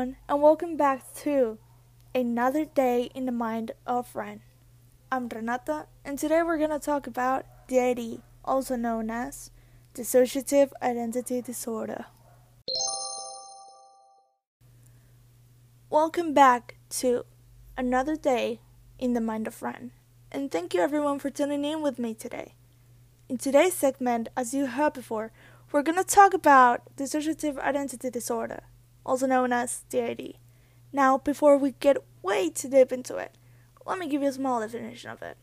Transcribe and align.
everyone, 0.00 0.16
and 0.30 0.40
welcome 0.40 0.76
back 0.78 1.12
to 1.14 1.58
another 2.14 2.64
day 2.64 3.10
in 3.14 3.26
the 3.26 3.32
mind 3.32 3.72
of 3.86 4.16
Ren. 4.16 4.40
I'm 5.12 5.28
Renata, 5.28 5.88
and 6.06 6.18
today 6.18 6.42
we're 6.42 6.56
going 6.56 6.70
to 6.70 6.78
talk 6.78 7.06
about 7.06 7.44
DID, 7.68 8.22
also 8.42 8.76
known 8.76 9.10
as 9.10 9.50
dissociative 9.94 10.70
identity 10.80 11.42
disorder. 11.42 12.06
Welcome 15.90 16.32
back 16.32 16.76
to 17.00 17.26
another 17.76 18.16
day 18.16 18.60
in 18.98 19.12
the 19.12 19.20
mind 19.20 19.46
of 19.46 19.62
Ren, 19.62 19.90
and 20.32 20.50
thank 20.50 20.72
you 20.72 20.80
everyone 20.80 21.18
for 21.18 21.28
tuning 21.28 21.62
in 21.62 21.82
with 21.82 21.98
me 21.98 22.14
today. 22.14 22.54
In 23.28 23.36
today's 23.36 23.74
segment, 23.74 24.30
as 24.34 24.54
you 24.54 24.66
heard 24.66 24.94
before, 24.94 25.30
we're 25.70 25.82
going 25.82 26.02
to 26.02 26.04
talk 26.04 26.32
about 26.32 26.96
dissociative 26.96 27.58
identity 27.58 28.08
disorder, 28.08 28.62
also 29.04 29.26
known 29.26 29.52
as 29.52 29.84
DID. 29.88 30.34
Now, 30.92 31.18
before 31.18 31.56
we 31.56 31.72
get 31.80 31.98
way 32.22 32.50
too 32.50 32.68
deep 32.68 32.92
into 32.92 33.16
it, 33.16 33.36
let 33.86 33.98
me 33.98 34.08
give 34.08 34.22
you 34.22 34.28
a 34.28 34.32
small 34.32 34.60
definition 34.60 35.10
of 35.10 35.22
it. 35.22 35.36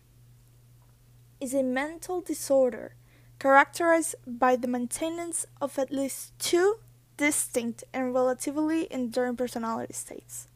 It's 1.40 1.54
a 1.54 1.64
mental 1.64 2.22
disorder 2.22 2.96
characterized 3.40 4.16
by 4.26 4.56
the 4.56 4.68
maintenance 4.68 5.46
of 5.62 5.78
at 5.78 5.92
least 5.92 6.38
two 6.40 6.80
distinct 7.18 7.84
and 7.94 8.14
relatively 8.14 8.92
enduring 8.92 9.36
personality 9.36 9.94
states. 9.94 10.48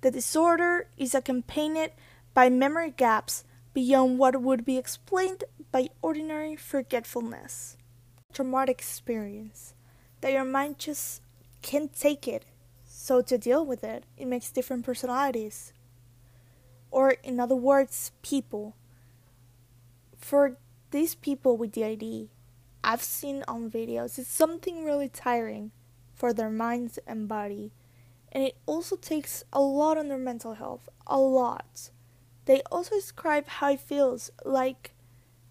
The 0.00 0.10
disorder 0.10 0.88
is 0.96 1.14
accompanied 1.14 1.92
by 2.34 2.50
memory 2.50 2.92
gaps 2.96 3.44
beyond 3.74 4.18
what 4.18 4.40
would 4.40 4.64
be 4.64 4.78
explained 4.78 5.44
by 5.70 5.88
ordinary 6.02 6.56
forgetfulness 6.56 7.76
traumatic 8.32 8.78
experience 8.78 9.74
that 10.20 10.32
your 10.32 10.44
mind 10.44 10.78
just 10.78 11.22
can't 11.62 11.92
take 11.92 12.26
it. 12.28 12.44
So 12.84 13.20
to 13.22 13.38
deal 13.38 13.64
with 13.64 13.84
it, 13.84 14.04
it 14.16 14.26
makes 14.26 14.50
different 14.50 14.84
personalities. 14.84 15.72
Or 16.90 17.10
in 17.22 17.38
other 17.40 17.56
words, 17.56 18.12
people. 18.22 18.74
For 20.16 20.56
these 20.90 21.14
people 21.14 21.56
with 21.56 21.72
DID, 21.72 22.28
I've 22.82 23.02
seen 23.02 23.44
on 23.46 23.70
videos, 23.70 24.18
it's 24.18 24.28
something 24.28 24.84
really 24.84 25.08
tiring 25.08 25.72
for 26.14 26.32
their 26.32 26.50
minds 26.50 26.98
and 27.06 27.28
body. 27.28 27.72
And 28.32 28.44
it 28.44 28.56
also 28.66 28.96
takes 28.96 29.44
a 29.52 29.60
lot 29.60 29.98
on 29.98 30.08
their 30.08 30.18
mental 30.18 30.54
health. 30.54 30.88
A 31.06 31.18
lot. 31.18 31.90
They 32.46 32.62
also 32.70 32.96
describe 32.96 33.46
how 33.46 33.72
it 33.72 33.80
feels 33.80 34.30
like 34.44 34.92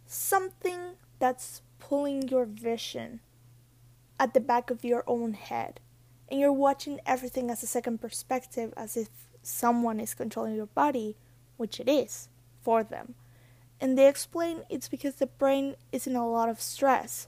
something 0.06 0.96
that's 1.20 1.62
pulling 1.80 2.28
your 2.28 2.46
vision 2.46 3.20
at 4.20 4.34
the 4.34 4.40
back 4.40 4.70
of 4.70 4.84
your 4.84 5.04
own 5.08 5.34
head. 5.34 5.80
And 6.30 6.40
you're 6.40 6.52
watching 6.52 7.00
everything 7.06 7.50
as 7.50 7.64
a 7.64 7.68
second 7.68 8.02
perspective, 8.02 8.74
as 8.76 8.98
if 8.98 9.10
someone 9.42 10.00
is 10.00 10.14
controlling 10.14 10.56
your 10.56 10.68
body, 10.68 11.16
which 11.56 11.80
it 11.80 11.88
is 11.88 12.30
for 12.62 12.84
them. 12.84 13.16
And 13.80 13.98
they 13.98 14.08
explain 14.08 14.64
it's 14.70 14.90
because 14.90 15.16
the 15.16 15.28
brain 15.28 15.76
is 15.92 16.08
in 16.08 16.16
a 16.16 16.28
lot 16.28 16.50
of 16.50 16.60
stress 16.60 17.28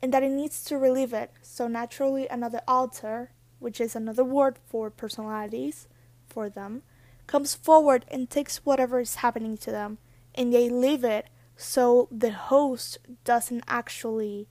and 0.00 0.12
that 0.14 0.22
it 0.22 0.30
needs 0.30 0.64
to 0.64 0.78
relieve 0.78 1.12
it. 1.12 1.30
So, 1.42 1.68
naturally, 1.68 2.26
another 2.28 2.60
alter, 2.66 3.30
which 3.58 3.80
is 3.80 3.94
another 3.94 4.24
word 4.24 4.58
for 4.66 4.90
personalities 4.90 5.88
for 6.26 6.48
them, 6.48 6.82
comes 7.26 7.54
forward 7.54 8.04
and 8.08 8.28
takes 8.28 8.58
whatever 8.58 9.00
is 9.00 9.16
happening 9.16 9.56
to 9.58 9.70
them 9.70 9.98
and 10.34 10.52
they 10.52 10.68
leave 10.68 11.04
it 11.04 11.28
so 11.56 12.08
the 12.10 12.32
host 12.32 12.98
doesn't 13.24 13.64
actually 13.68 14.48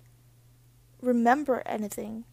remember 1.01 1.63
anything 1.65 2.23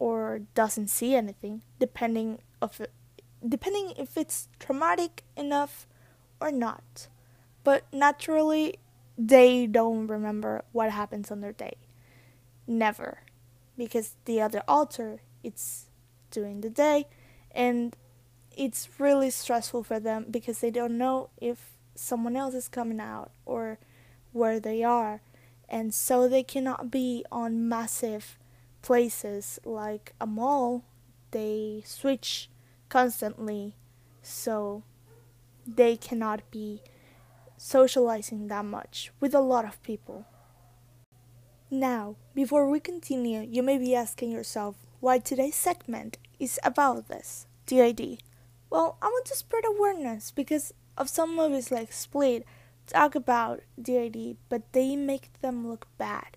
or 0.00 0.40
doesn't 0.54 0.88
see 0.88 1.14
anything 1.14 1.62
depending 1.78 2.40
of 2.60 2.80
depending 3.46 3.92
if 3.96 4.16
it's 4.16 4.48
traumatic 4.58 5.22
enough 5.36 5.86
or 6.40 6.50
not. 6.50 7.06
But 7.62 7.84
naturally 7.92 8.80
they 9.16 9.66
don't 9.66 10.08
remember 10.08 10.64
what 10.72 10.90
happens 10.90 11.30
on 11.30 11.40
their 11.40 11.52
day. 11.52 11.76
Never. 12.66 13.20
Because 13.76 14.16
the 14.24 14.40
other 14.40 14.62
alter 14.66 15.20
it's 15.44 15.86
during 16.32 16.62
the 16.62 16.70
day 16.70 17.06
and 17.52 17.94
it's 18.56 18.88
really 18.98 19.30
stressful 19.30 19.84
for 19.84 20.00
them 20.00 20.26
because 20.30 20.58
they 20.58 20.70
don't 20.70 20.98
know 20.98 21.30
if 21.40 21.72
someone 21.94 22.36
else 22.36 22.54
is 22.54 22.68
coming 22.68 23.00
out 23.00 23.30
or 23.44 23.78
where 24.32 24.60
they 24.60 24.82
are, 24.82 25.20
and 25.68 25.92
so 25.92 26.28
they 26.28 26.42
cannot 26.42 26.90
be 26.90 27.24
on 27.30 27.68
massive 27.68 28.38
places 28.82 29.58
like 29.64 30.12
a 30.20 30.26
mall. 30.26 30.84
They 31.30 31.82
switch 31.84 32.50
constantly, 32.88 33.74
so 34.22 34.82
they 35.66 35.96
cannot 35.96 36.42
be 36.50 36.82
socializing 37.56 38.48
that 38.48 38.64
much 38.64 39.12
with 39.20 39.34
a 39.34 39.40
lot 39.40 39.64
of 39.64 39.82
people. 39.82 40.26
Now, 41.70 42.16
before 42.34 42.68
we 42.68 42.80
continue, 42.80 43.40
you 43.40 43.62
may 43.62 43.78
be 43.78 43.94
asking 43.94 44.32
yourself 44.32 44.76
why 44.98 45.18
today's 45.18 45.54
segment 45.54 46.18
is 46.38 46.58
about 46.64 47.08
this 47.08 47.46
DID. 47.66 48.22
Well, 48.70 48.96
I 49.00 49.06
want 49.06 49.26
to 49.26 49.36
spread 49.36 49.64
awareness 49.64 50.30
because 50.30 50.74
of 50.96 51.08
some 51.08 51.36
movies 51.36 51.70
like 51.70 51.92
Split 51.92 52.44
talk 52.86 53.14
about 53.14 53.60
DID, 53.80 54.36
but 54.48 54.72
they 54.72 54.96
make 54.96 55.40
them 55.40 55.68
look 55.68 55.86
bad. 55.96 56.36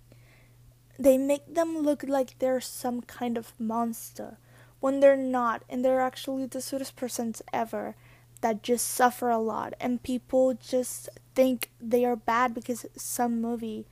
They 0.97 1.17
make 1.17 1.53
them 1.53 1.79
look 1.79 2.03
like 2.07 2.39
they're 2.39 2.61
some 2.61 3.01
kind 3.01 3.37
of 3.37 3.53
monster 3.59 4.37
when 4.79 4.99
they're 4.99 5.17
not, 5.17 5.63
and 5.69 5.83
they're 5.83 6.01
actually 6.01 6.45
the 6.45 6.61
sweetest 6.61 6.95
persons 6.95 7.41
ever 7.51 7.95
that 8.41 8.61
just 8.61 8.87
suffer 8.87 9.29
a 9.29 9.37
lot, 9.37 9.73
and 9.79 10.03
people 10.03 10.53
just 10.53 11.09
think 11.33 11.69
they 11.79 12.03
are 12.03 12.17
bad 12.17 12.53
because 12.53 12.85
some 12.95 13.41
movie. 13.41 13.87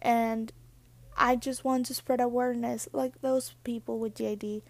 And 0.00 0.52
I 1.16 1.36
just 1.36 1.64
want 1.64 1.86
to 1.86 1.94
spread 1.94 2.20
awareness 2.20 2.88
like 2.92 3.20
those 3.20 3.54
people 3.62 3.98
with 3.98 4.14
DID 4.14 4.62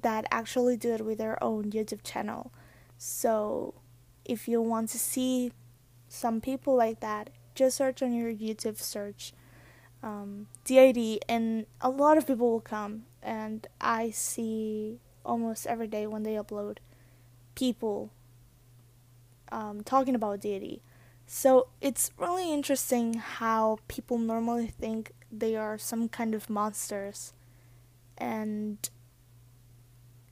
that 0.00 0.26
actually 0.30 0.76
do 0.76 0.94
it 0.94 1.04
with 1.04 1.18
their 1.18 1.42
own 1.42 1.72
YouTube 1.72 2.04
channel. 2.04 2.52
So 2.96 3.74
if 4.24 4.46
you 4.46 4.62
want 4.62 4.90
to 4.90 4.98
see 4.98 5.52
some 6.08 6.40
people 6.40 6.76
like 6.76 7.00
that, 7.00 7.30
just 7.54 7.76
search 7.76 8.02
on 8.02 8.12
your 8.12 8.32
YouTube 8.32 8.78
search 8.78 9.32
um, 10.02 10.46
DID, 10.64 11.24
and 11.28 11.66
a 11.80 11.90
lot 11.90 12.18
of 12.18 12.26
people 12.26 12.50
will 12.50 12.60
come. 12.60 13.04
And 13.22 13.66
I 13.80 14.10
see 14.10 15.00
almost 15.24 15.66
every 15.66 15.86
day 15.86 16.06
when 16.06 16.22
they 16.22 16.34
upload 16.34 16.78
people 17.54 18.10
um, 19.50 19.82
talking 19.82 20.14
about 20.14 20.40
DID. 20.40 20.80
So 21.26 21.68
it's 21.80 22.10
really 22.16 22.52
interesting 22.52 23.14
how 23.14 23.78
people 23.88 24.18
normally 24.18 24.68
think 24.68 25.12
they 25.30 25.56
are 25.56 25.76
some 25.76 26.08
kind 26.08 26.34
of 26.34 26.48
monsters. 26.48 27.34
And 28.16 28.78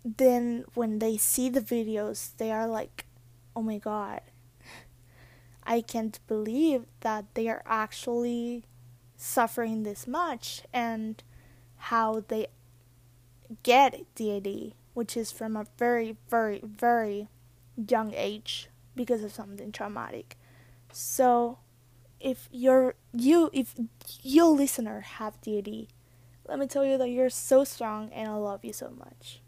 then 0.04 0.64
when 0.74 0.98
they 1.00 1.16
see 1.16 1.50
the 1.50 1.60
videos, 1.60 2.30
they 2.38 2.50
are 2.50 2.66
like, 2.66 3.04
oh 3.54 3.62
my 3.62 3.78
god, 3.78 4.22
I 5.64 5.80
can't 5.80 6.18
believe 6.26 6.86
that 7.00 7.26
they 7.34 7.48
are 7.48 7.62
actually 7.66 8.64
suffering 9.16 9.82
this 9.82 10.06
much 10.06 10.62
and 10.72 11.22
how 11.76 12.24
they 12.28 12.48
get 13.62 14.04
DID, 14.14 14.74
which 14.94 15.16
is 15.16 15.30
from 15.30 15.56
a 15.56 15.66
very, 15.78 16.16
very, 16.28 16.60
very 16.62 17.28
young 17.76 18.12
age 18.14 18.68
because 18.94 19.22
of 19.22 19.32
something 19.32 19.72
traumatic. 19.72 20.36
So, 20.92 21.58
if 22.18 22.48
you're 22.50 22.94
you, 23.12 23.50
if 23.52 23.74
you 24.22 24.46
listener 24.46 25.00
have 25.00 25.40
DID, 25.40 25.88
let 26.46 26.58
me 26.58 26.66
tell 26.66 26.84
you 26.84 26.96
that 26.98 27.08
you're 27.08 27.30
so 27.30 27.64
strong 27.64 28.10
and 28.12 28.28
I 28.28 28.34
love 28.34 28.64
you 28.64 28.72
so 28.72 28.90
much. 28.90 29.40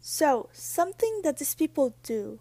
So, 0.00 0.48
something 0.52 1.20
that 1.22 1.36
these 1.36 1.54
people 1.54 1.94
do 2.02 2.40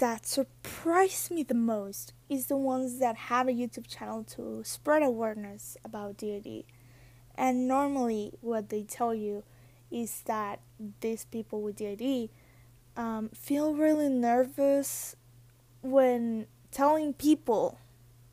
that 0.00 0.26
surprised 0.26 1.30
me 1.30 1.42
the 1.42 1.54
most 1.54 2.14
is 2.30 2.46
the 2.46 2.56
ones 2.56 2.98
that 3.00 3.16
have 3.16 3.48
a 3.48 3.52
YouTube 3.52 3.86
channel 3.86 4.24
to 4.24 4.62
spread 4.64 5.02
awareness 5.02 5.76
about 5.84 6.16
DID. 6.16 6.64
And 7.34 7.68
normally, 7.68 8.32
what 8.40 8.70
they 8.70 8.82
tell 8.82 9.14
you 9.14 9.44
is 9.90 10.22
that 10.22 10.60
these 11.00 11.26
people 11.26 11.60
with 11.60 11.76
DID 11.76 12.30
um, 12.96 13.28
feel 13.34 13.74
really 13.74 14.08
nervous 14.08 15.16
when 15.82 16.46
telling 16.70 17.12
people 17.12 17.78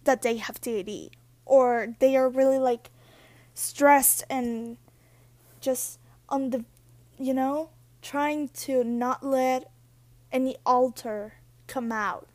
that 0.06 0.22
they 0.22 0.38
have 0.38 0.62
DID, 0.62 1.12
or 1.46 1.96
they 2.00 2.16
are 2.16 2.30
really 2.30 2.60
like 2.60 2.92
stressed 3.54 4.24
and 4.30 4.78
just 5.60 6.00
on 6.30 6.52
the, 6.52 6.64
you 7.20 7.34
know, 7.34 7.72
trying 8.02 8.48
to 8.50 8.86
not 8.86 9.22
let 9.22 9.70
any 10.32 10.56
alter 10.66 11.34
come 11.68 11.92
out 11.92 12.28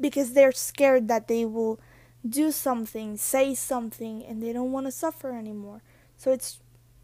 because 0.00 0.32
they're 0.32 0.52
scared 0.52 1.08
that 1.08 1.28
they 1.28 1.44
will 1.44 1.80
do 2.28 2.50
something, 2.52 3.16
say 3.16 3.54
something, 3.54 4.24
and 4.24 4.42
they 4.42 4.52
don't 4.52 4.72
want 4.72 4.86
to 4.86 4.92
suffer 4.92 5.32
anymore. 5.36 5.82
So 6.16 6.32
it's 6.32 6.60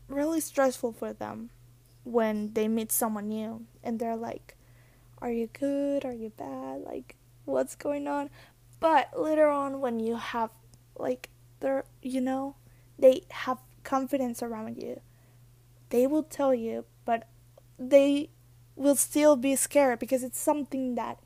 really 0.08 0.40
stressful 0.40 0.92
for 0.92 1.12
them. 1.12 1.50
when 2.04 2.52
they 2.54 2.68
meet 2.68 2.90
someone 2.92 3.28
new 3.28 3.66
and 3.84 3.98
they're 4.00 4.16
like, 4.16 4.56
Are 5.20 5.30
you 5.32 5.48
good? 5.48 6.04
Are 6.04 6.12
you 6.14 6.30
bad? 6.30 6.82
Like, 6.82 7.16
what's 7.44 7.74
going 7.74 8.06
on? 8.08 8.30
But 8.80 9.18
later 9.18 9.48
on, 9.48 9.80
when 9.80 10.00
you 10.00 10.16
have, 10.16 10.50
like, 10.96 11.30
they're, 11.60 11.84
you 12.02 12.20
know, 12.20 12.56
they 12.98 13.22
have 13.30 13.58
confidence 13.84 14.42
around 14.42 14.82
you, 14.82 15.00
they 15.90 16.06
will 16.06 16.22
tell 16.22 16.54
you, 16.54 16.84
but 17.04 17.28
they 17.78 18.30
will 18.76 18.96
still 18.96 19.36
be 19.36 19.56
scared 19.56 19.98
because 19.98 20.22
it's 20.22 20.38
something 20.38 20.94
that 20.94 21.18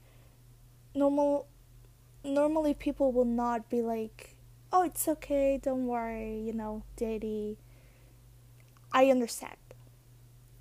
normal 0.95 1.47
normally 2.25 2.75
people 2.75 3.13
will 3.13 3.25
not 3.25 3.69
be 3.69 3.83
like 3.83 4.37
oh 4.73 4.85
it's 4.85 5.09
okay 5.09 5.59
don't 5.63 5.87
worry 5.87 6.41
you 6.41 6.53
know 6.53 6.83
daddy. 6.97 7.59
I 8.95 9.07
understand. 9.07 9.57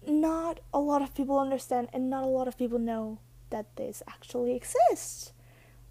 Not 0.07 0.61
a 0.73 0.79
lot 0.79 1.01
of 1.01 1.13
people 1.13 1.37
understand 1.37 1.89
and 1.93 2.09
not 2.09 2.23
a 2.23 2.27
lot 2.27 2.47
of 2.47 2.57
people 2.57 2.79
know 2.79 3.19
that 3.49 3.75
this 3.75 4.01
actually 4.07 4.55
exists. 4.55 5.33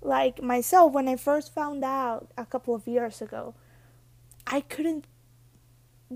Like 0.02 0.42
myself 0.42 0.92
when 0.92 1.08
i 1.08 1.16
first 1.16 1.52
found 1.52 1.84
out 1.84 2.30
a 2.38 2.46
couple 2.46 2.74
of 2.74 2.88
years 2.88 3.20
ago 3.20 3.54
i 4.46 4.60
couldn't 4.62 5.04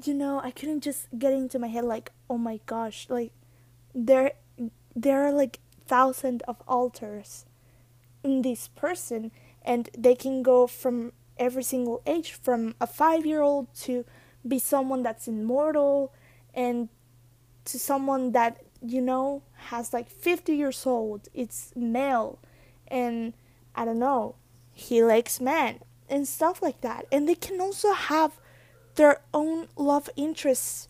you 0.03 0.15
know 0.15 0.41
i 0.43 0.51
couldn't 0.51 0.81
just 0.81 1.07
get 1.19 1.33
into 1.33 1.59
my 1.59 1.69
head 1.69 1.85
like 1.85 2.11
oh 2.31 2.39
my 2.39 2.61
gosh 2.65 3.07
like 3.11 3.33
there 3.95 4.33
there 4.97 5.23
are 5.27 5.33
like 5.33 5.61
thousands 5.87 6.41
of 6.49 6.57
alters 6.67 7.45
in 8.25 8.43
this 8.43 8.69
person 8.69 9.31
and 9.63 9.89
they 9.97 10.15
can 10.15 10.43
go 10.43 10.67
from 10.67 11.13
every 11.39 11.63
single 11.63 12.03
age 12.07 12.33
from 12.33 12.75
a 12.81 12.87
5 12.87 13.25
year 13.25 13.43
old 13.43 13.73
to 13.75 14.05
be 14.47 14.59
someone 14.59 15.03
that's 15.03 15.29
immortal 15.29 16.13
and 16.53 16.89
to 17.65 17.79
someone 17.79 18.33
that 18.33 18.63
you 18.83 19.01
know 19.01 19.43
has 19.71 19.93
like 19.93 20.11
50 20.11 20.55
years 20.55 20.85
old. 20.87 21.29
It's 21.33 21.73
male 21.77 22.39
and 22.89 23.33
i 23.75 23.83
don't 23.85 23.99
know 23.99 24.37
he 24.75 25.03
likes 25.03 25.41
men 25.41 25.81
and 26.09 26.27
stuff 26.29 26.61
like 26.61 26.81
that. 26.83 27.07
And 27.11 27.29
they 27.29 27.37
can 27.37 27.61
also 27.61 27.93
have 27.93 28.33
their 28.97 29.23
own 29.33 29.69
love 29.77 30.11
interests 30.17 30.89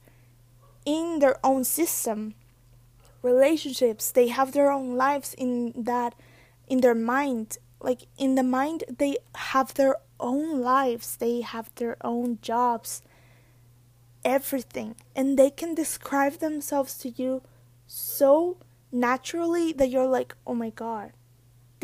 in 0.84 1.18
their 1.20 1.36
own 1.44 1.64
system 1.64 2.34
relationships. 3.22 4.10
They 4.10 4.28
have 4.28 4.52
their 4.52 4.70
own 4.70 4.96
lives 4.96 5.34
in 5.34 5.72
that 5.76 6.14
in 6.68 6.80
their 6.80 6.94
mind 6.94 7.58
like 7.80 8.06
in 8.16 8.34
the 8.34 8.42
mind 8.42 8.84
they 8.88 9.16
have 9.34 9.74
their 9.74 9.96
own 10.18 10.60
lives 10.60 11.16
they 11.16 11.40
have 11.40 11.70
their 11.76 11.96
own 12.02 12.38
jobs 12.40 13.02
everything 14.24 14.94
and 15.14 15.38
they 15.38 15.50
can 15.50 15.74
describe 15.74 16.38
themselves 16.38 16.96
to 16.96 17.10
you 17.10 17.42
so 17.86 18.56
naturally 18.90 19.72
that 19.72 19.90
you're 19.90 20.06
like 20.06 20.34
oh 20.46 20.54
my 20.54 20.70
god 20.70 21.12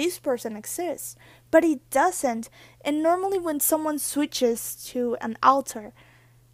this 0.01 0.19
person 0.19 0.57
exists. 0.57 1.15
But 1.51 1.63
it 1.63 1.91
doesn't 1.91 2.49
and 2.83 3.03
normally 3.03 3.39
when 3.39 3.61
someone 3.61 3.99
switches 3.99 4.75
to 4.87 5.17
an 5.21 5.37
alter 5.43 5.93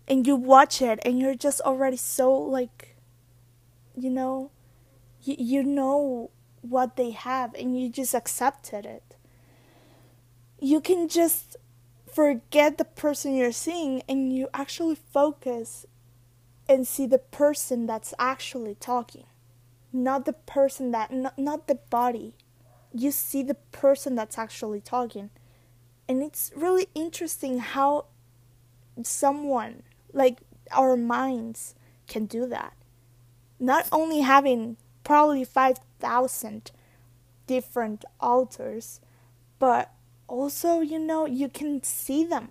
and 0.08 0.26
you 0.26 0.34
watch 0.34 0.82
it 0.82 0.99
and 1.05 1.20
you're 1.20 1.37
just 1.37 1.61
already 1.61 1.96
so 1.96 2.32
like 2.32 2.96
you 3.96 4.11
know 4.11 4.50
you, 5.23 5.37
you 5.38 5.62
know 5.62 6.31
what 6.71 6.97
they 6.97 7.11
have 7.11 7.55
and 7.55 7.81
you 7.81 7.89
just 7.89 8.15
accepted 8.15 8.87
it. 8.87 9.17
You 10.61 10.81
can 10.81 11.09
just 11.09 11.57
forget 12.13 12.79
the 12.79 12.85
person 12.85 13.35
you're 13.35 13.53
seeing 13.53 14.03
and 14.09 14.33
you 14.33 14.49
actually 14.55 14.97
focus 14.97 15.87
and 16.69 16.87
see 16.87 17.07
the 17.07 17.19
person 17.19 17.87
that's 17.87 18.15
actually 18.19 18.75
talking 18.75 19.25
not 19.97 20.25
the 20.25 20.33
person 20.33 20.91
that 20.93 21.13
not, 21.13 21.39
not 21.39 21.67
the 21.67 21.75
body. 21.75 22.35
You 22.93 23.11
see 23.11 23.43
the 23.43 23.55
person 23.55 24.15
that's 24.15 24.39
actually 24.39 24.81
talking. 24.81 25.31
And 26.09 26.23
it's 26.23 26.53
really 26.55 26.87
interesting 26.95 27.59
how 27.59 28.07
someone 29.03 29.83
like 30.12 30.41
our 30.71 30.97
minds 30.97 31.75
can 32.07 32.27
do 32.27 32.47
that. 32.47 32.75
Not 33.59 33.89
only 33.91 34.21
having 34.21 34.77
probably 35.03 35.45
5000 35.99 36.71
different 37.47 38.05
alters 38.21 39.01
but 39.59 39.93
also 40.29 40.81
you 40.81 40.99
know 40.99 41.27
you 41.27 41.49
can 41.49 41.83
see 41.83 42.25
them. 42.25 42.51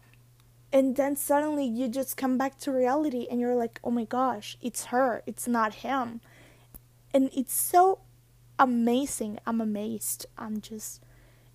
And 0.71 0.95
then 0.97 1.15
suddenly 1.15 1.65
you 1.65 1.87
just 1.87 2.17
come 2.17 2.37
back 2.37 2.57
to 2.59 2.71
reality 2.71 3.27
and 3.29 3.39
you're 3.39 3.55
like 3.55 3.79
oh 3.83 3.91
my 3.91 4.05
gosh 4.05 4.57
it's 4.61 4.85
her 4.85 5.23
it's 5.25 5.47
not 5.47 5.75
him. 5.75 6.21
And 7.13 7.29
it's 7.33 7.53
so 7.53 7.99
amazing. 8.59 9.39
I'm 9.45 9.61
amazed. 9.61 10.25
I'm 10.37 10.59
just 10.61 11.01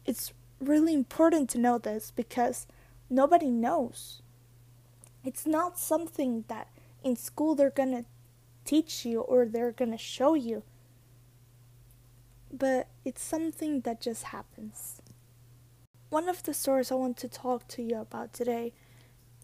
it's 0.06 0.32
really 0.60 0.94
important 0.94 1.50
to 1.50 1.58
know 1.58 1.78
this 1.78 2.12
because 2.14 2.66
nobody 3.08 3.50
knows. 3.50 4.22
It's 5.24 5.46
not 5.46 5.78
something 5.78 6.44
that 6.48 6.68
in 7.02 7.16
school 7.16 7.54
they're 7.54 7.70
gonna 7.70 8.04
teach 8.64 9.04
you 9.04 9.20
or 9.20 9.46
they're 9.46 9.72
gonna 9.72 9.98
show 9.98 10.34
you 10.34 10.62
but 12.52 12.88
it's 13.04 13.22
something 13.22 13.80
that 13.82 14.00
just 14.00 14.24
happens. 14.24 15.00
One 16.08 16.28
of 16.28 16.42
the 16.42 16.54
stories 16.54 16.90
I 16.90 16.96
want 16.96 17.16
to 17.18 17.28
talk 17.28 17.68
to 17.68 17.82
you 17.82 18.00
about 18.00 18.32
today 18.32 18.72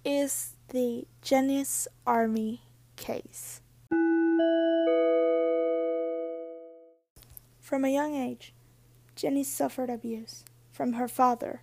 is 0.05 0.55
the 0.69 1.07
Janice 1.23 1.87
Army 2.07 2.63
case. 2.97 3.61
From 7.61 7.85
a 7.85 7.93
young 7.93 8.15
age, 8.15 8.53
Jenny 9.15 9.45
suffered 9.45 9.91
abuse 9.91 10.45
from 10.73 10.95
her 10.95 11.09
father, 11.09 11.63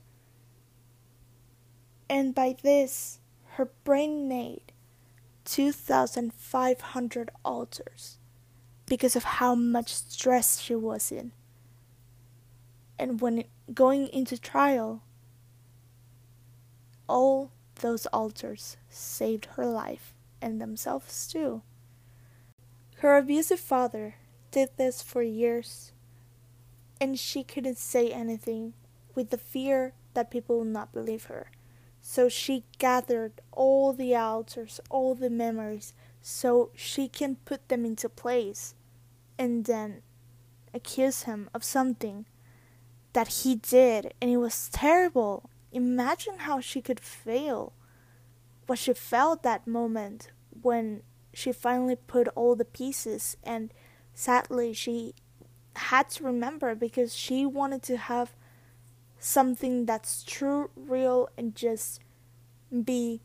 and 2.09 2.35
by 2.35 2.55
this, 2.61 3.19
her 3.51 3.69
brain 3.83 4.27
made 4.27 4.71
2,500 5.45 7.31
alters 7.43 8.17
because 8.85 9.15
of 9.15 9.23
how 9.23 9.55
much 9.55 9.93
stress 9.93 10.59
she 10.59 10.75
was 10.75 11.11
in. 11.11 11.31
And 12.99 13.19
when 13.21 13.45
going 13.73 14.07
into 14.07 14.37
trial, 14.37 15.03
all 17.07 17.51
those 17.81 18.05
alters 18.07 18.77
saved 18.89 19.45
her 19.55 19.65
life 19.65 20.13
and 20.41 20.61
themselves 20.61 21.27
too. 21.27 21.61
Her 22.97 23.17
abusive 23.17 23.59
father 23.59 24.15
did 24.51 24.69
this 24.77 25.01
for 25.01 25.21
years, 25.21 25.91
and 27.01 27.19
she 27.19 27.43
couldn't 27.43 27.77
say 27.77 28.11
anything 28.11 28.73
with 29.15 29.29
the 29.29 29.37
fear 29.37 29.93
that 30.13 30.31
people 30.31 30.59
would 30.59 30.67
not 30.67 30.93
believe 30.93 31.25
her. 31.25 31.47
So 32.01 32.29
she 32.29 32.65
gathered 32.77 33.41
all 33.51 33.93
the 33.93 34.15
alters, 34.15 34.79
all 34.89 35.15
the 35.15 35.29
memories, 35.29 35.93
so 36.25 36.71
she 36.73 37.09
can 37.09 37.35
put 37.43 37.67
them 37.67 37.85
into 37.85 38.07
place 38.07 38.75
and 39.37 39.65
then 39.65 40.01
accuse 40.73 41.23
him 41.23 41.49
of 41.53 41.65
something 41.65 42.25
that 43.11 43.27
he 43.27 43.55
did 43.55 44.13
and 44.21 44.31
it 44.31 44.37
was 44.37 44.69
terrible. 44.69 45.49
Imagine 45.73 46.39
how 46.39 46.61
she 46.61 46.81
could 46.81 47.01
fail. 47.01 47.73
What 48.67 48.79
she 48.79 48.93
felt 48.93 49.43
that 49.43 49.67
moment 49.67 50.31
when 50.61 51.03
she 51.33 51.51
finally 51.51 51.97
put 51.97 52.29
all 52.29 52.55
the 52.55 52.63
pieces 52.63 53.35
and 53.43 53.73
sadly 54.13 54.71
she 54.71 55.13
had 55.75 56.09
to 56.11 56.23
remember 56.23 56.73
because 56.73 57.13
she 57.13 57.45
wanted 57.45 57.83
to 57.83 57.97
have 57.97 58.33
something 59.19 59.85
that's 59.85 60.23
true, 60.23 60.69
real, 60.77 61.27
and 61.37 61.53
just 61.53 61.99
be 62.71 63.19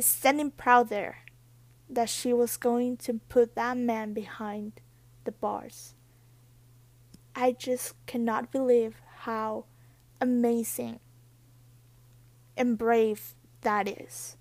standing 0.00 0.50
proud 0.50 0.88
there 0.88 1.21
that 1.94 2.08
she 2.08 2.32
was 2.32 2.56
going 2.56 2.96
to 2.96 3.20
put 3.28 3.54
that 3.54 3.76
man 3.76 4.12
behind 4.12 4.80
the 5.24 5.32
bars. 5.32 5.94
I 7.34 7.52
just 7.52 7.94
cannot 8.06 8.50
believe 8.50 9.00
how 9.20 9.64
amazing 10.20 11.00
and 12.56 12.76
brave 12.76 13.34
that 13.62 13.88
is. 13.88 14.36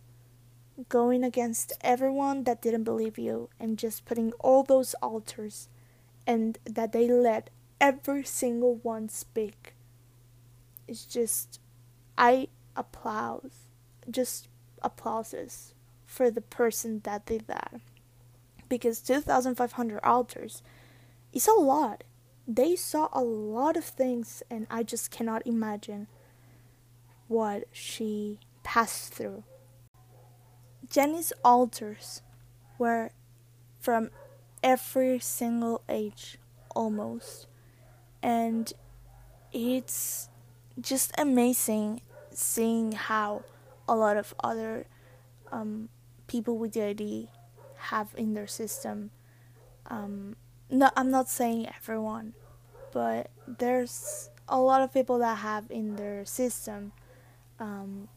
Going 0.89 1.23
against 1.23 1.73
everyone 1.81 2.43
that 2.45 2.61
didn't 2.61 2.83
believe 2.83 3.17
you 3.17 3.49
and 3.59 3.77
just 3.77 4.05
putting 4.05 4.31
all 4.33 4.63
those 4.63 4.93
alters 4.95 5.69
and 6.25 6.57
that 6.65 6.91
they 6.91 7.07
let 7.07 7.49
every 7.79 8.23
single 8.23 8.75
one 8.75 9.09
speak. 9.09 9.75
It's 10.87 11.05
just, 11.05 11.59
I 12.17 12.47
applaud, 12.75 13.51
just 14.09 14.47
applauses 14.81 15.73
for 16.11 16.29
the 16.29 16.41
person 16.41 16.99
that 17.05 17.25
did 17.25 17.47
that. 17.47 17.79
Because 18.67 18.99
2,500 18.99 20.01
alters 20.03 20.61
is 21.31 21.47
a 21.47 21.53
lot. 21.53 22.03
They 22.45 22.75
saw 22.75 23.07
a 23.13 23.23
lot 23.23 23.77
of 23.77 23.85
things, 23.85 24.43
and 24.49 24.67
I 24.69 24.83
just 24.83 25.09
cannot 25.09 25.47
imagine 25.47 26.07
what 27.29 27.63
she 27.71 28.39
passed 28.61 29.13
through. 29.13 29.45
Jenny's 30.89 31.31
alters 31.45 32.21
were 32.77 33.11
from 33.79 34.09
every 34.61 35.17
single 35.17 35.81
age 35.87 36.37
almost. 36.75 37.47
And 38.21 38.71
it's 39.53 40.27
just 40.79 41.13
amazing 41.17 42.01
seeing 42.31 42.91
how 42.91 43.43
a 43.87 43.95
lot 43.95 44.17
of 44.17 44.35
other 44.43 44.87
um, 45.53 45.87
people 46.31 46.57
with 46.57 46.71
DID 46.71 47.27
have 47.91 48.09
in 48.15 48.33
their 48.33 48.47
system. 48.47 49.11
Um, 49.87 50.37
no, 50.69 50.89
I'm 50.95 51.11
not 51.11 51.27
saying 51.29 51.67
everyone, 51.75 52.33
but 52.93 53.29
there's 53.45 54.29
a 54.47 54.59
lot 54.59 54.81
of 54.81 54.93
people 54.93 55.19
that 55.19 55.39
have 55.39 55.69
in 55.69 55.97
their 55.97 56.23
system 56.25 56.93
um, 57.59 58.07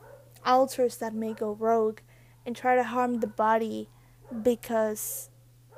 alters 0.47 0.97
that 0.99 1.12
may 1.12 1.33
go 1.33 1.52
rogue 1.52 1.99
and 2.47 2.54
try 2.54 2.76
to 2.76 2.85
harm 2.85 3.21
the 3.21 3.26
body 3.26 3.88
because 4.42 5.28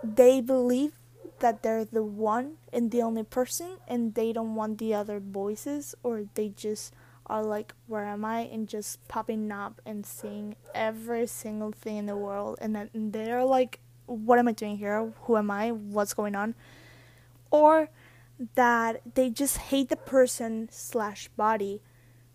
they 0.02 0.40
believe 0.40 0.93
that 1.40 1.62
they're 1.62 1.85
the 1.85 2.02
one 2.02 2.57
and 2.73 2.90
the 2.90 3.02
only 3.02 3.23
person 3.23 3.78
and 3.88 4.14
they 4.14 4.33
don't 4.33 4.55
want 4.55 4.78
the 4.78 4.95
other 4.95 5.21
voices 5.21 5.95
or 6.02 6.25
they 6.35 6.49
just 6.49 6.93
are 7.26 7.45
like 7.45 7.75
where 7.87 8.04
am 8.04 8.25
i? 8.25 8.40
And 8.40 8.68
just 8.68 9.06
popping 9.09 9.50
up 9.52 9.80
and 9.85 10.04
seeing 10.04 10.56
every 10.75 11.26
single 11.26 11.73
thing 11.73 11.97
in 11.97 12.06
the 12.06 12.16
world. 12.16 12.59
And 12.61 12.75
then 12.75 12.90
they're 12.95 13.45
like 13.45 13.80
what 14.06 14.38
am 14.38 14.49
i 14.49 14.52
doing 14.52 14.78
here? 14.78 15.12
Who 15.23 15.37
am 15.37 15.50
i? 15.50 15.71
What's 15.71 16.14
going 16.14 16.35
on? 16.35 16.54
Or 17.50 17.88
that 18.54 19.00
they 19.14 19.30
just 19.30 19.56
hate 19.56 19.88
the 19.88 19.97
person 19.97 20.68
slash 20.71 21.28
body 21.28 21.80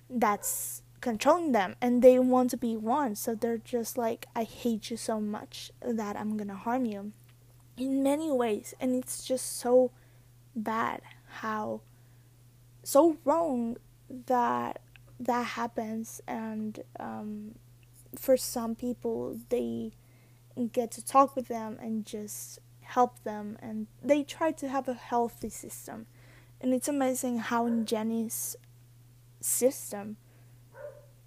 that's 0.10 0.81
controlling 1.00 1.51
them 1.51 1.75
and 1.81 2.01
they 2.01 2.19
want 2.19 2.50
to 2.51 2.57
be 2.57 2.75
one. 2.75 3.15
So 3.15 3.36
they're 3.36 3.57
just 3.57 3.98
like 3.98 4.27
i 4.36 4.43
hate 4.43 4.91
you 4.91 4.98
so 4.98 5.19
much 5.19 5.71
that 5.81 6.15
i'm 6.15 6.38
gonna 6.38 6.55
harm 6.55 6.86
you. 6.86 7.13
In 7.77 8.03
many 8.03 8.31
ways. 8.31 8.74
And 8.79 8.95
it's 8.95 9.24
just 9.24 9.57
so 9.57 9.91
bad 10.55 11.01
how 11.39 11.81
so 12.83 13.17
wrong 13.24 13.77
that 14.27 14.82
that 15.20 15.46
happens 15.46 16.22
and 16.27 16.84
um, 17.00 17.56
for 18.15 18.36
some 18.36 18.75
people 18.75 19.38
they 19.50 19.91
get 20.72 20.91
to 20.91 21.06
talk 21.06 21.36
with 21.36 21.48
them 21.48 21.77
and 21.82 22.06
just 22.06 22.60
help 22.82 23.24
them 23.24 23.58
and 23.62 23.88
they 24.03 24.24
try 24.24 24.51
to 24.51 24.68
have 24.68 24.88
a 24.88 24.94
healthy 24.94 25.50
system 25.50 26.08
and 26.60 26.74
it's 26.74 26.88
amazing 26.88 27.39
how 27.39 27.65
in 27.65 27.86
jenny's 27.86 28.56
system 29.39 30.18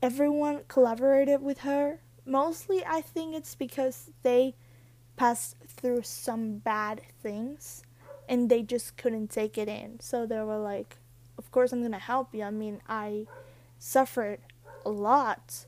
everyone 0.03 0.61
collaborated 0.69 1.41
with 1.41 1.61
her 1.61 2.01
mostly 2.27 2.85
i 2.87 3.01
think 3.01 3.35
it's 3.35 3.55
because 3.55 4.11
they 4.23 4.55
passed 5.17 5.57
through 5.69 6.03
some 6.03 6.59
bad 6.59 7.01
things 7.23 7.83
and 8.29 8.49
they 8.49 8.63
just 8.63 8.97
couldn't 8.97 9.31
take 9.31 9.59
it 9.59 9.69
in. 9.69 10.01
So 10.01 10.27
they 10.27 10.41
were 10.41 10.59
like, 10.59 10.97
course, 11.55 11.73
I'm 11.73 11.83
gonna 11.83 11.99
help 11.99 12.35
you. 12.35 12.43
I 12.43 12.51
mean, 12.51 12.81
I 12.89 13.27
suffered 13.79 14.41
a 14.85 14.91
lot. 14.91 15.67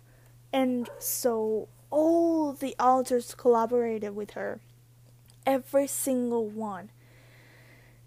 And 0.53 0.91
so 0.99 1.69
all 1.91 2.53
the 2.53 2.75
alters 2.79 3.35
collaborated 3.35 4.15
with 4.17 4.33
her. 4.33 4.61
Every 5.47 5.87
single 5.87 6.49
one. 6.49 6.91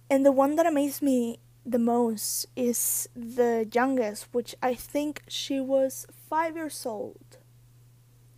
And 0.09 0.25
the 0.25 0.31
one 0.33 0.57
that 0.57 0.65
amazed 0.65 1.01
me 1.01 1.39
the 1.65 1.79
most 1.79 2.47
is 2.55 3.07
the 3.15 3.69
youngest, 3.71 4.27
which 4.33 4.55
I 4.61 4.73
think 4.73 5.23
she 5.27 5.61
was 5.61 6.05
five 6.29 6.57
years 6.57 6.85
old. 6.85 7.37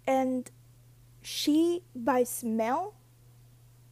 And 0.05 0.51
she 1.21 1.83
by 1.95 2.23
smell 2.25 2.93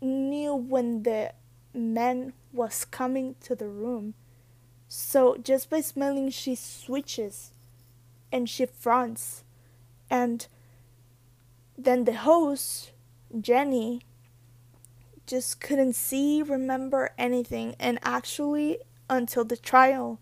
knew 0.01 0.53
when 0.53 1.03
the 1.03 1.33
man 1.73 2.33
was 2.53 2.85
coming 2.85 3.35
to 3.41 3.55
the 3.55 3.67
room. 3.67 4.13
So 4.91 5.37
just 5.37 5.69
by 5.69 5.81
smelling 5.81 6.31
she 6.31 6.55
switches 6.55 7.51
and 8.31 8.49
she 8.49 8.65
fronts 8.65 9.43
and 10.09 10.47
then 11.77 12.05
the 12.05 12.15
host 12.15 12.91
Jenny 13.39 14.01
just 15.27 15.61
couldn't 15.61 15.93
see, 15.93 16.41
remember 16.41 17.11
anything 17.19 17.75
and 17.79 17.99
actually 18.01 18.79
until 19.07 19.45
the 19.45 19.57
trial 19.57 20.19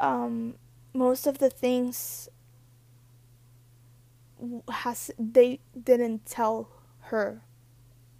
um 0.00 0.54
most 0.92 1.26
of 1.26 1.38
the 1.38 1.48
things 1.48 2.28
has 4.70 5.10
they 5.18 5.60
didn't 5.82 6.26
tell 6.26 6.68
her 7.04 7.40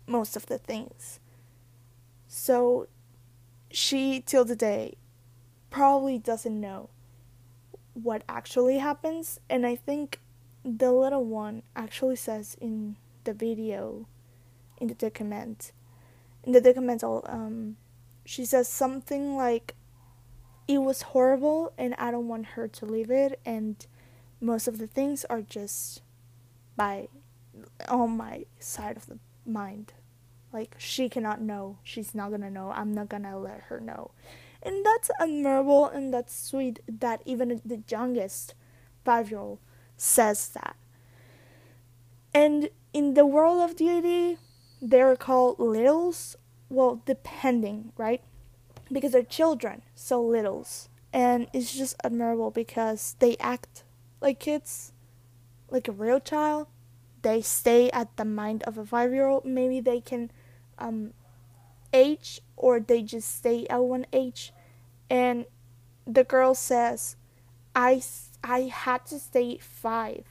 most 0.07 0.35
of 0.35 0.47
the 0.47 0.59
things. 0.59 1.21
So 2.27 2.89
she 3.71 4.21
till 4.21 4.47
today 4.47 4.97
probably 5.73 6.19
doesn't 6.19 6.61
know 6.61 6.91
what 7.95 8.23
actually 8.29 8.79
happens 8.79 9.41
and 9.51 9.67
I 9.67 9.77
think 9.77 10.21
the 10.65 10.93
little 10.93 11.25
one 11.25 11.63
actually 11.75 12.17
says 12.17 12.57
in 12.61 12.97
the 13.25 13.35
video 13.35 14.07
in 14.79 14.89
the 14.89 14.95
document 14.95 15.73
in 16.45 16.53
the 16.53 16.61
documental 16.61 17.29
um 17.33 17.77
she 18.25 18.45
says 18.45 18.69
something 18.69 19.37
like 19.37 19.75
it 20.69 20.79
was 20.79 21.03
horrible 21.03 21.73
and 21.77 21.95
I 21.99 22.11
don't 22.11 22.29
want 22.29 22.47
her 22.47 22.69
to 22.69 22.87
leave 22.87 23.11
it 23.11 23.41
and 23.45 23.85
most 24.41 24.69
of 24.69 24.79
the 24.79 24.87
things 24.87 25.25
are 25.27 25.43
just 25.43 26.03
by 26.77 27.09
on 27.89 28.17
my 28.17 28.45
side 28.59 28.97
of 28.97 29.07
the 29.07 29.19
mind. 29.47 29.93
Like 30.53 30.75
she 30.79 31.09
cannot 31.09 31.41
know. 31.41 31.79
She's 31.83 32.15
not 32.15 32.31
gonna 32.31 32.51
know. 32.51 32.73
I'm 32.75 32.93
not 32.93 33.09
gonna 33.09 33.39
let 33.39 33.63
her 33.69 33.81
know. 33.81 34.11
And 34.63 34.85
that's 34.87 35.11
admirable 35.19 35.87
and 35.87 36.15
that's 36.15 36.35
sweet 36.35 36.81
that 36.89 37.23
even 37.25 37.61
the 37.65 37.83
youngest 37.89 38.55
five 39.05 39.31
year 39.31 39.41
old 39.41 39.59
says 39.97 40.49
that. 40.51 40.77
And 42.35 42.71
in 42.93 43.15
the 43.15 43.27
world 43.27 43.61
of 43.61 43.77
DID, 43.77 44.39
they're 44.81 45.17
called 45.17 45.59
littles. 45.59 46.37
Well, 46.69 47.03
depending, 47.05 47.93
right? 47.97 48.23
Because 48.91 49.13
they're 49.13 49.23
children, 49.23 49.83
so 49.95 50.23
littles. 50.23 50.89
And 51.13 51.49
it's 51.53 51.77
just 51.77 51.97
admirable 52.03 52.51
because 52.51 53.17
they 53.19 53.37
act 53.39 53.85
like 54.21 54.39
kids, 54.41 54.93
like 55.69 55.89
a 55.89 55.93
real 55.93 56.21
child, 56.21 56.69
they 57.23 57.43
stay 57.43 57.91
at 57.91 58.17
the 58.17 58.25
mind 58.25 58.63
of 58.65 58.79
a 58.79 58.87
five 58.87 59.13
year 59.13 59.27
old, 59.27 59.45
maybe 59.45 59.81
they 59.81 60.01
can 60.01 60.31
um, 60.79 61.13
age 61.93 62.41
or 62.57 62.81
they 62.81 63.03
just 63.03 63.43
say 63.43 63.67
at 63.69 63.83
one 63.83 64.07
age. 64.13 64.53
And 65.11 65.47
the 66.07 66.25
girl 66.25 66.55
says, 66.55 67.17
I, 67.75 68.03
I 68.43 68.61
had 68.73 69.07
to 69.07 69.19
stay 69.19 69.59
five 69.59 70.25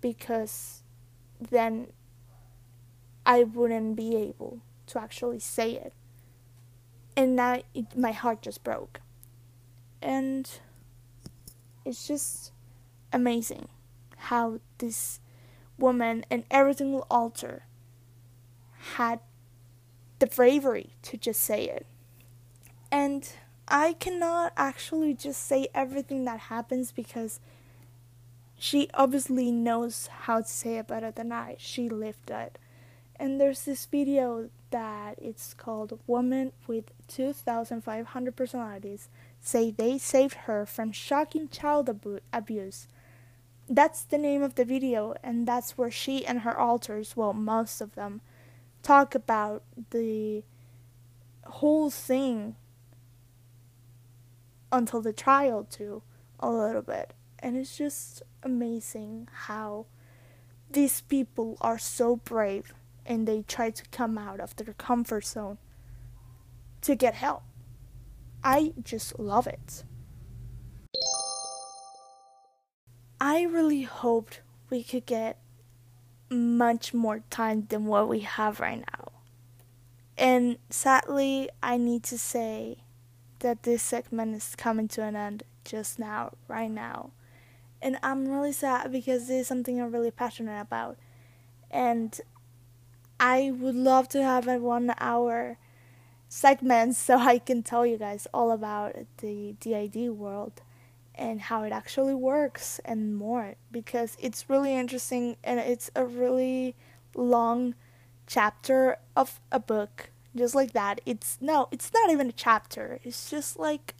because 0.00 0.82
then 1.40 1.88
I 3.24 3.42
wouldn't 3.44 3.96
be 3.96 4.16
able 4.16 4.60
to 4.86 5.00
actually 5.00 5.40
say 5.40 5.72
it. 5.72 5.92
And 7.16 7.34
now 7.34 7.62
it, 7.74 7.96
my 7.96 8.12
heart 8.12 8.42
just 8.42 8.62
broke. 8.62 9.00
And 10.02 10.48
it's 11.84 12.06
just 12.06 12.52
amazing 13.12 13.68
how 14.16 14.60
this 14.78 15.20
woman 15.78 16.24
and 16.30 16.44
everything 16.50 16.92
will 16.92 17.06
alter 17.10 17.64
had 18.94 19.20
the 20.18 20.26
bravery 20.26 20.90
to 21.02 21.16
just 21.16 21.40
say 21.40 21.64
it. 21.64 21.86
And 22.90 23.28
I 23.68 23.94
cannot 23.94 24.52
actually 24.56 25.14
just 25.14 25.44
say 25.44 25.68
everything 25.74 26.24
that 26.24 26.40
happens 26.40 26.92
because 26.92 27.40
she 28.58 28.88
obviously 28.94 29.50
knows 29.50 30.08
how 30.22 30.40
to 30.40 30.48
say 30.48 30.78
it 30.78 30.88
better 30.88 31.10
than 31.10 31.32
I. 31.32 31.56
She 31.58 31.88
lived 31.88 32.30
it. 32.30 32.58
And 33.16 33.40
there's 33.40 33.64
this 33.64 33.86
video 33.86 34.50
that 34.70 35.16
it's 35.20 35.54
called 35.54 35.98
Woman 36.06 36.52
with 36.66 36.84
2,500 37.08 38.36
Personalities 38.36 39.08
Say 39.40 39.70
They 39.70 39.98
Saved 39.98 40.34
Her 40.34 40.66
from 40.66 40.92
Shocking 40.92 41.48
Child 41.48 41.88
abu- 41.88 42.20
Abuse 42.32 42.86
that's 43.68 44.02
the 44.02 44.18
name 44.18 44.42
of 44.42 44.54
the 44.54 44.64
video, 44.64 45.14
and 45.22 45.46
that's 45.46 45.76
where 45.76 45.90
she 45.90 46.24
and 46.24 46.40
her 46.40 46.56
alters, 46.58 47.16
well, 47.16 47.32
most 47.32 47.80
of 47.80 47.94
them, 47.94 48.20
talk 48.86 49.16
about 49.16 49.64
the 49.90 50.44
whole 51.44 51.90
thing 51.90 52.54
until 54.70 55.00
the 55.00 55.12
trial, 55.12 55.66
too, 55.68 56.02
a 56.38 56.48
little 56.48 56.82
bit. 56.82 57.12
And 57.40 57.56
it's 57.56 57.76
just 57.76 58.22
amazing 58.44 59.28
how 59.48 59.86
these 60.70 61.00
people 61.00 61.58
are 61.60 61.78
so 61.78 62.16
brave 62.16 62.74
and 63.04 63.26
they 63.26 63.42
try 63.42 63.70
to 63.70 63.82
come 63.90 64.16
out 64.16 64.38
of 64.38 64.54
their 64.54 64.74
comfort 64.74 65.24
zone 65.24 65.58
to 66.82 66.94
get 66.94 67.14
help. 67.14 67.42
I 68.44 68.72
just 68.84 69.18
love 69.18 69.48
it. 69.48 69.82
I 73.20 73.42
really 73.42 73.82
hoped 73.82 74.42
we 74.70 74.84
could 74.84 75.06
get 75.06 75.38
much 76.30 76.92
more 76.92 77.22
time 77.30 77.66
than 77.68 77.86
what 77.86 78.08
we 78.08 78.20
have 78.20 78.60
right 78.60 78.78
now. 78.78 79.12
And 80.18 80.58
sadly, 80.70 81.50
I 81.62 81.76
need 81.76 82.02
to 82.04 82.18
say 82.18 82.78
that 83.40 83.62
this 83.64 83.82
segment 83.82 84.36
is 84.36 84.54
coming 84.56 84.88
to 84.88 85.02
an 85.02 85.14
end 85.14 85.42
just 85.64 85.98
now, 85.98 86.32
right 86.48 86.70
now. 86.70 87.10
And 87.82 87.98
I'm 88.02 88.26
really 88.26 88.52
sad 88.52 88.90
because 88.90 89.28
this 89.28 89.42
is 89.42 89.46
something 89.46 89.80
I'm 89.80 89.92
really 89.92 90.10
passionate 90.10 90.60
about. 90.60 90.96
And 91.70 92.18
I 93.20 93.50
would 93.50 93.74
love 93.74 94.08
to 94.10 94.22
have 94.22 94.48
a 94.48 94.58
one 94.58 94.94
hour 94.98 95.58
segment 96.28 96.96
so 96.96 97.18
I 97.18 97.38
can 97.38 97.62
tell 97.62 97.84
you 97.84 97.98
guys 97.98 98.26
all 98.32 98.50
about 98.50 98.96
the 99.18 99.54
DID 99.60 100.10
world 100.10 100.62
and 101.16 101.40
how 101.40 101.62
it 101.62 101.72
actually 101.72 102.14
works 102.14 102.80
and 102.84 103.16
more 103.16 103.54
because 103.70 104.16
it's 104.20 104.50
really 104.50 104.74
interesting 104.74 105.36
and 105.42 105.58
it's 105.58 105.90
a 105.96 106.04
really 106.04 106.74
long 107.14 107.74
chapter 108.26 108.98
of 109.16 109.40
a 109.50 109.58
book 109.60 110.10
just 110.36 110.54
like 110.54 110.72
that. 110.72 111.00
It's 111.06 111.38
no 111.40 111.68
it's 111.70 111.90
not 111.92 112.10
even 112.10 112.28
a 112.28 112.32
chapter. 112.32 113.00
It's 113.02 113.30
just 113.30 113.58
like 113.58 113.94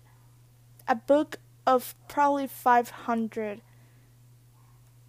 a 0.87 0.95
book 0.95 1.37
of 1.67 1.95
probably 2.09 2.47
500 2.47 3.61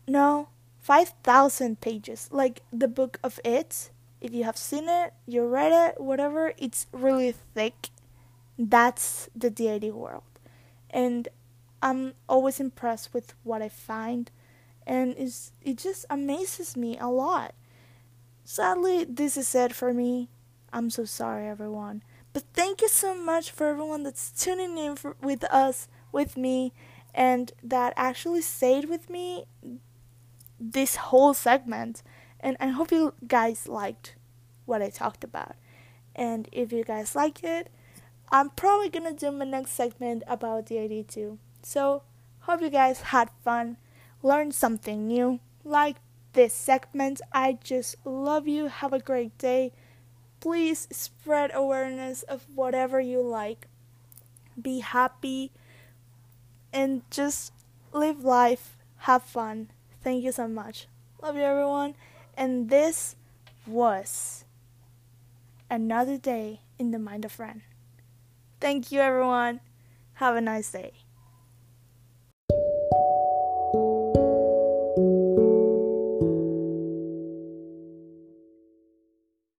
no 0.07 0.47
5000 0.79 1.81
pages 1.81 2.29
like 2.31 2.61
the 2.71 2.87
book 2.87 3.19
of 3.23 3.39
it. 3.43 3.91
If 4.21 4.33
you 4.33 4.45
have 4.45 4.57
seen 4.57 4.87
it 4.87 5.13
you 5.25 5.45
read 5.45 5.73
it 5.73 6.01
whatever 6.01 6.53
it's 6.57 6.87
really 6.91 7.33
thick. 7.53 7.89
That's 8.57 9.29
the 9.35 9.51
DID 9.51 9.93
world. 9.93 10.23
And 10.89 11.27
I'm 11.81 12.13
always 12.27 12.59
impressed 12.59 13.13
with 13.13 13.33
what 13.43 13.61
I 13.61 13.69
find 13.69 14.31
and 14.87 15.13
it's, 15.17 15.51
it 15.61 15.77
just 15.77 16.05
amazes 16.09 16.77
me 16.77 16.97
a 16.97 17.07
lot. 17.07 17.53
Sadly, 18.45 19.03
this 19.03 19.35
is 19.35 19.53
it 19.53 19.73
for 19.73 19.93
me. 19.93 20.29
I'm 20.71 20.89
so 20.89 21.03
sorry, 21.03 21.47
everyone. 21.47 22.03
But 22.31 22.43
thank 22.53 22.81
you 22.81 22.87
so 22.87 23.13
much 23.13 23.51
for 23.51 23.67
everyone 23.67 24.03
that's 24.03 24.31
tuning 24.31 24.77
in 24.77 24.95
for, 24.95 25.17
with 25.21 25.43
us, 25.45 25.89
with 26.13 26.37
me, 26.37 26.71
and 27.13 27.51
that 27.61 27.93
actually 27.97 28.41
stayed 28.41 28.85
with 28.85 29.09
me 29.09 29.45
this 30.57 30.95
whole 30.95 31.33
segment. 31.33 32.01
And 32.39 32.55
I 32.59 32.67
hope 32.67 32.91
you 32.91 33.13
guys 33.27 33.67
liked 33.67 34.15
what 34.65 34.81
I 34.81 34.89
talked 34.89 35.25
about. 35.25 35.55
And 36.15 36.47
if 36.53 36.71
you 36.71 36.85
guys 36.85 37.15
like 37.15 37.43
it, 37.43 37.69
I'm 38.31 38.51
probably 38.51 38.89
gonna 38.89 39.13
do 39.13 39.31
my 39.31 39.45
next 39.45 39.71
segment 39.71 40.23
about 40.27 40.67
DID 40.67 41.09
too. 41.09 41.39
So, 41.61 42.03
hope 42.41 42.61
you 42.61 42.69
guys 42.69 43.01
had 43.01 43.29
fun, 43.43 43.77
learned 44.23 44.53
something 44.53 45.07
new. 45.07 45.39
Like 45.63 45.97
this 46.33 46.53
segment, 46.53 47.21
I 47.33 47.57
just 47.63 47.95
love 48.05 48.47
you. 48.47 48.67
Have 48.67 48.93
a 48.93 48.99
great 48.99 49.37
day. 49.37 49.73
Please 50.39 50.87
spread 50.91 51.51
awareness 51.53 52.23
of 52.23 52.45
whatever 52.53 52.99
you 52.99 53.21
like. 53.21 53.67
Be 54.59 54.79
happy 54.79 55.51
and 56.71 57.01
just 57.11 57.51
live 57.91 58.23
life. 58.23 58.77
Have 59.09 59.23
fun. 59.23 59.69
Thank 60.03 60.23
you 60.23 60.31
so 60.31 60.47
much. 60.47 60.87
Love 61.21 61.35
you, 61.35 61.41
everyone. 61.41 61.95
And 62.35 62.69
this 62.69 63.15
was 63.65 64.45
another 65.69 66.17
day 66.17 66.61
in 66.79 66.91
the 66.91 66.99
mind 66.99 67.25
of 67.25 67.39
Ren. 67.39 67.63
Thank 68.59 68.91
you, 68.91 69.01
everyone. 69.01 69.59
Have 70.15 70.35
a 70.35 70.41
nice 70.41 70.71
day. 70.71 70.93